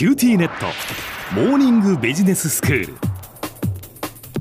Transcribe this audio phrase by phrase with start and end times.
[0.00, 0.64] QTnet。
[1.34, 2.94] モーニングビジネススクール。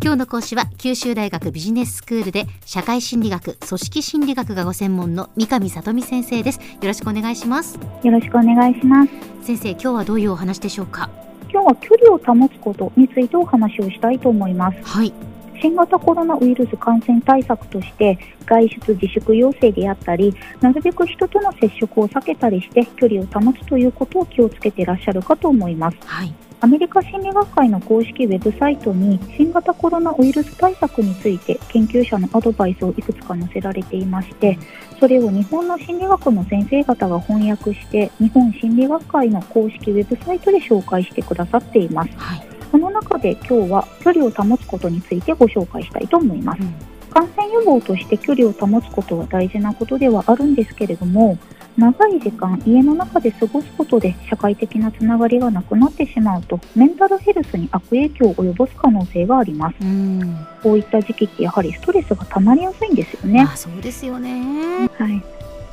[0.02, 6.62] 今日の講師は九州大学ビジネススクールで社会心理学組織心理学がご専門の三上里美先生です。
[6.62, 7.78] よろしくお願いします。
[8.04, 9.12] よろしくお願いします。
[9.42, 11.10] 先生今日はどういうお話でしょうか？
[11.52, 14.78] 今日は距離を保つことについてお話をしたいと思います。
[14.82, 15.14] はい
[15.62, 25.98] 新型コロナウイルス感染対策として外出自粛要請であったりなるべく人との接触を避けたりして距離を保つということを気をつけていらっしゃるかと思います。
[26.06, 26.34] はい。
[26.62, 34.60] アメリカ心理学会の公式ウェブサイトに新型コロナウイルス対策について研究者のアドバイスをいくつか載せられていまして
[35.00, 42.12] それを日本の心理学の先生方が翻訳して日本心理学会の公式ウェブサイトで紹介してくださっています。
[42.18, 46.62] はい、その中で今日は距離を保つことについてご紹介したいと思います。
[46.62, 46.74] うん。
[47.10, 51.38] 感染予防として距離を保つことは大事なことではあるんですけれども
[51.76, 59.76] 長い時間家の中で過ごすことで社会的なつながりがなくなってしまうとメンタルヘルスに悪影響を及ぼす可能性があります。
[59.82, 60.48] うん。
[60.62, 64.90] こういった時期ってやはりストレスが溜まりやすいんですよね、まあそうですよね。
[64.98, 65.24] はい。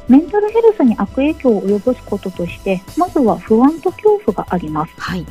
[0.09, 4.93] メンタルヘルスに悪影響を及ぼすこととしてまずは不安と恐怖があります。
[4.99, 5.27] はい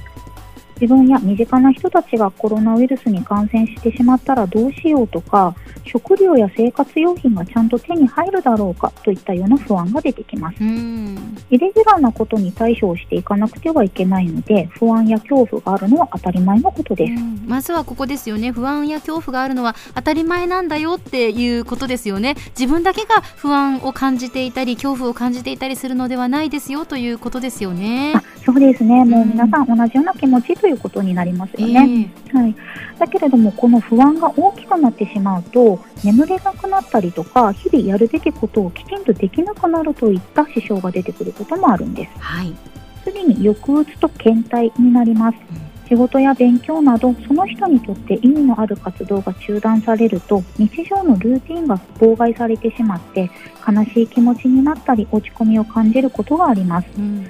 [0.80, 10.58] 自分や身近な人たちがコロナウイルスに感染してしまったらどうしようとか食料や生活用品がちゃんと手に入るだろうかといったような不安が出てきます。
[10.62, 11.38] うん。
[11.50, 17.14] イレギュラーなことに対処をしていかなくてはいけないので不安や恐怖があるのは当たり前のことです。
[17.14, 17.46] うん。
[17.48, 18.52] まずはここですよね。
[18.52, 22.36] 不安や恐怖があるのは当たり前なんだよっていうことですよね。
[22.58, 28.14] 自分だけが不安を感じていたり恐怖を感じていたりするのではないですよということですよね。
[28.16, 29.06] あそうですね。
[29.06, 32.56] もう皆さん同じような気持ちということになりますえよね、はい、
[32.98, 42.20] だけれどもこの不安が大きくなってしまうと眠れなくなったりとか日々やるべきことをきちんとできなくなるといった支障が出てくることもあるんです。
[42.20, 42.54] はい、
[43.04, 45.38] 次に抑うつと倦怠になります。
[45.88, 53.30] 仕事や勉強などその人にとって意味のある活動が中断されると日常のルーティンが妨害されてしまって
[53.68, 56.88] 悲しい気持ちになったり落ち込みを感じることがあります。
[56.98, 57.28] うん。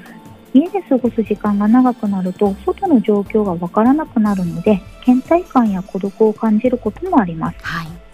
[0.54, 7.58] 家で過ごす時間が長くなると外の状況がわからなくなるので倦怠感や孤独を感じることもあります。
[7.62, 8.05] はい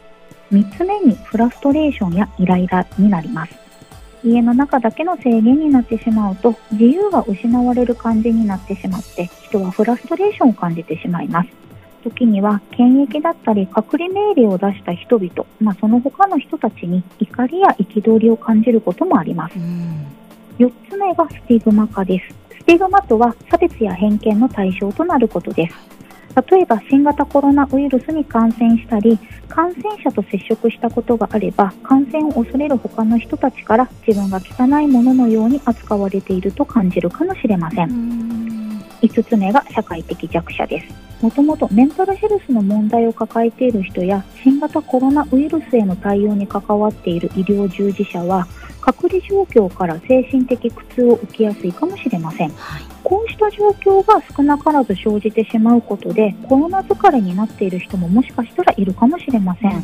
[0.52, 3.54] 3つ目にフラストレーションやイライラになります
[4.24, 11.50] 家の中だけの制限になってしまうと自由が失われる感じになってしまって人はフラストレーションを感じてしまいます
[12.04, 19.56] 時には検疫だったり隔離命令を出した人々、まあ、その他の人たちに怒りや憤りを感じることもあります
[20.62, 22.36] 4つ目がスティグマ化です。
[22.60, 25.76] スティグマとは差別や偏見の対象となることです。
[26.50, 29.20] 例えば新型コロナウイルスに感染したり、
[29.50, 37.84] 感染者と接触したことがあれば、感染を恐れる他の人たちから自分が汚いもののように扱われていると感じるかもしれませ。
[37.84, 38.52] ん
[39.02, 41.02] 5つ目が社会的弱者です。
[41.22, 48.48] もともとメンタルヘルスの問題を抱えている人や新型コロナウイルスへの対応に関わっている医療従事者は
[48.82, 52.50] 隔離状況から精神的苦痛を受けやすいかもしれません。
[52.50, 52.84] はい。
[53.04, 59.84] こうした状況が少なからず生じてしまうことでコロナ疲れになっている人ももしかしたらいるかもしれません。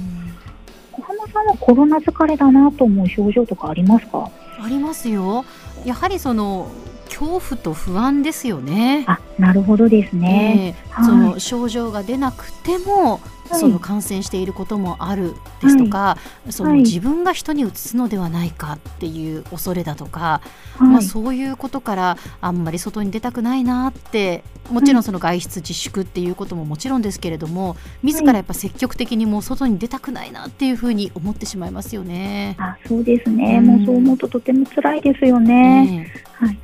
[0.91, 4.29] 小浜さんはコロナ疲れだなと思う症状とかありますか？
[4.59, 5.45] ありますよ。
[5.85, 6.69] やはりその
[7.05, 9.03] 恐怖と不安ですよね。
[9.07, 10.75] あ、なるほどですね。
[10.75, 10.91] ええ。
[10.91, 11.05] はい。
[11.05, 13.21] その症状が出なくても、はい
[13.53, 16.17] その感染していることもあるですとか、
[16.49, 16.79] そのはい。
[16.79, 20.41] 自分が人にうつすのではないかっていう恐れだとか、
[20.77, 20.87] はい。
[20.87, 32.55] まあ、そういうことからあんまり外に出たくないなってもちろんその外出自粛っていうことももちろんですけれども自らやっぱ積極的にもう外に出たくないなっていうふうに思ってしまいますよね。
[32.59, 33.65] あそうですね、うん。
[33.65, 36.11] もうそう思うととても辛いですよね。
[36.13, 36.59] えはい、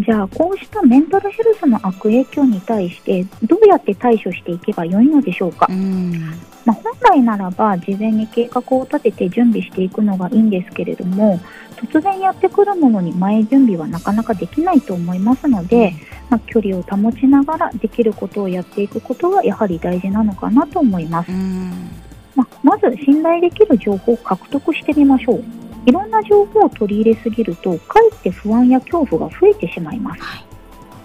[0.00, 5.66] じゃあこうしたメンタルヘルスの悪影響に対してどうやって対処していけばよいのでしょうか？
[5.70, 6.23] え、うん
[6.64, 11.38] まあ、本来ならば事前に計画を立てて準備していくのがいいんですけれども
[11.76, 15.92] 突然やってくるものに前準備はなかなかできないと思いますので、
[16.30, 21.30] まあ、距離を保ちながらできることをやっていくことがやはり大事なのかなと思います。
[21.30, 21.90] うん
[22.34, 25.44] まあ、まず信頼できる情報を獲得してみましょう。
[25.86, 30.22] いろんな情報を取り入れすぎると、かえって不安や恐怖が増えてしまいます。
[30.22, 30.44] はい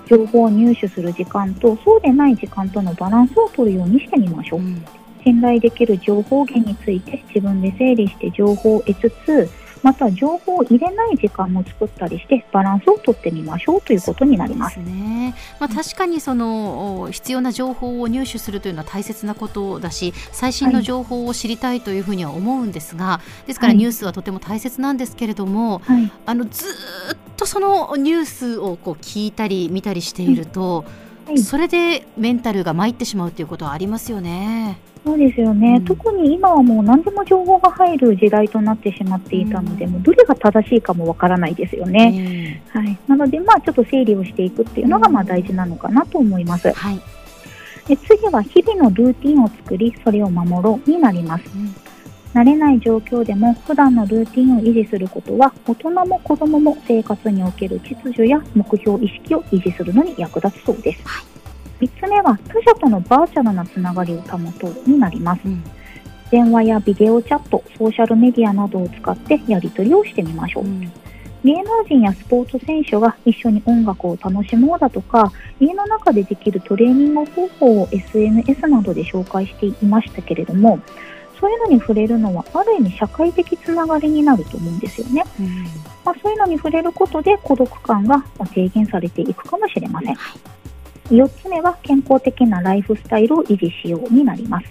[0.10, 4.60] 情報を入手する時間とそうでない時間とのバランスを取るようにしてみましょう。
[4.60, 4.84] うん
[5.24, 9.50] 信頼できる情報源について自分で整理して情報を得つつ、
[9.81, 14.80] また情報を入れない時間も作ったりしてバランスを取ってみましょうということになります。
[14.80, 15.36] ね。
[15.60, 30.83] まあ確かにそのお必要な情報を入手するというのは大切なことだし、最新の情報を知りたいというふうには思うんですが、ですからはいニュースはとても大切なんですけれども、はい、あのずーっとそのニュースをこう聞いたり見たりしていると、
[31.30, 34.80] はいそれでメンタルが参ってしまうということはありますよね。
[35.06, 35.86] そうですよね、うん。
[35.86, 39.92] 特に今はもう何でも情報が入る時代となってしまっていたので、うん。
[39.92, 42.62] もうどれが正しいかもわからないですよね。
[42.74, 46.68] えはい、なので、まあ、ちょっと整理をしていくっていうのがまあ大事なのかなと思います。
[46.68, 46.72] え。
[46.72, 47.00] はい、
[47.88, 51.44] で次は日々のルーティンを作り、それを守ろうになります。
[52.34, 61.02] うん慣れない状況でも普段のルーティンを維持することは大人も子供も生活における秩序や目標意識を維持するのに役立つそうです。
[61.08, 61.30] はい
[61.80, 65.42] 3つ目は他者とのバーチャルなつながりを保とうになります。
[65.46, 65.64] うん
[66.30, 70.64] 電話やビデオチャット、ソーシャルメディアなどを使ってやり取りをしてみましょう。
[70.64, 70.92] うん
[71.44, 80.80] 芸能人やスポーツ選手が一緒に音楽を楽しもうだとか、家の中でできるトレーニング方法を SNS などで紹介していましたけれども、
[81.40, 85.24] そういうのに触れるのはある意味社会的つながりになると思うんですよね。
[85.40, 85.64] うん
[86.06, 90.16] まあ、そういうのに触れることで孤独感がまあ低減されていくかもしれません。
[90.16, 90.40] はい
[91.10, 94.68] 4つ目は健康的なライフスタイルを維持しようになります。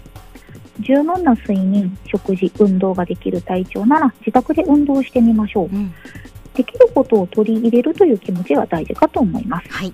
[0.79, 5.65] 十分な睡眠、食事、運動ができる体調なら自宅で運動してみましょう。
[5.65, 5.93] うん
[6.55, 9.69] できることを取り入れるという気持ちが大事かと思います。
[9.69, 9.93] はい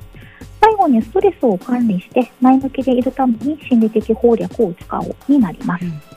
[0.62, 5.86] 最後にストレスを管理して前向きでいるために心理的攻略を使おうになります。
[5.86, 6.15] うん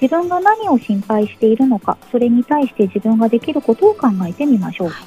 [0.00, 4.88] 自分が何を心配しているのか、それに対して自分ができることを考えてみましょう。
[4.88, 5.06] はい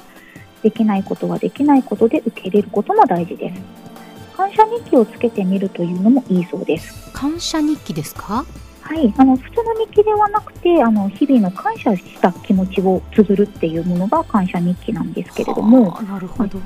[0.62, 4.36] できないことはできないことで受け入れることも大事です。
[4.36, 7.10] 感謝日記をつけてみるというのもいいそうです。
[7.14, 8.44] 感謝日記ですか？
[8.82, 16.58] はい、あの普通の日記ではなくて、あの日々の感謝した気持ちを綴るっていうものが感謝日記なんですけれども、はあなるほど、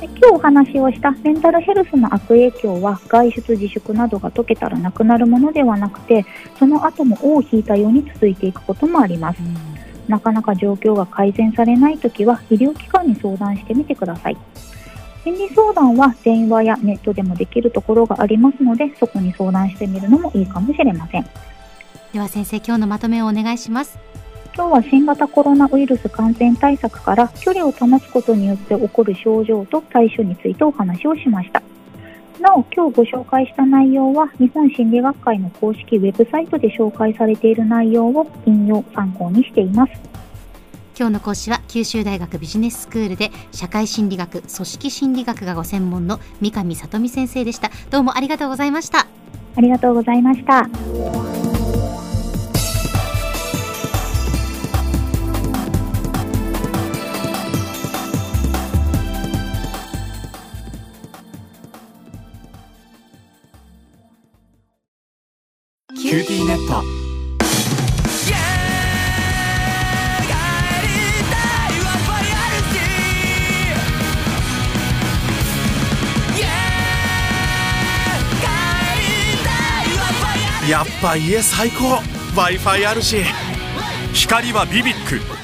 [0.00, 6.24] で今日お話をしたメンタルヘルスの悪影響は外出自粛などが解けたらなくなるものではなくて
[6.58, 9.40] その後も尾を引いたように続いていくこともあります。
[9.40, 9.80] うん
[10.10, 14.36] なかなか状況が改善されないときは医療機関に相談してみてください。
[15.22, 21.26] 心理相談は電話やネットでもできるところがありますのでそこに相談してみるのもいいかもしれません。
[22.12, 23.98] では先生今日のまとめをお願いします。
[24.54, 31.62] 今日は新型コロナウイルス感染対策から距離を保つことによって起こる症状と対処についてお話をしました。
[32.40, 39.92] なお、今日ご紹介した内容は日本心理学会の公式ウェブサイトで紹介されている内容を引用参考にしています。
[40.98, 49.06] 今日の講師は九州大学ビジネススクールで社会心理学組織心理学がご専門の三上里美先生でしたどうもありがとうございました
[49.56, 51.39] ありがとうございました。
[80.70, 82.00] やっぱ家最高。
[82.36, 83.24] W i f i あるし。
[84.14, 85.39] 光はビビック。